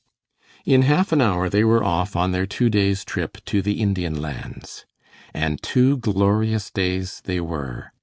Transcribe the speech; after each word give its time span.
In 0.65 0.81
half 0.81 1.11
an 1.11 1.21
hour 1.21 1.47
they 1.47 1.63
were 1.63 1.83
off 1.83 2.15
on 2.15 2.31
their 2.31 2.47
two 2.47 2.71
days' 2.71 3.05
trip 3.05 3.37
to 3.45 3.61
the 3.61 3.73
Indian 3.79 4.19
Lands. 4.19 4.83
And 5.31 5.61
two 5.61 5.97
glorious 5.97 6.71
days 6.71 7.21
they 7.25 7.39
were. 7.39 7.91